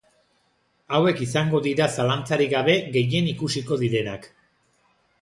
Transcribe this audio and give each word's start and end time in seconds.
Hauek 0.99 1.21
izango 1.25 1.59
dira 1.67 1.87
zalantzarik 1.97 2.51
gabe 2.57 2.77
gehien 2.99 3.31
ikusiko 3.37 3.81
direnak. 3.87 4.31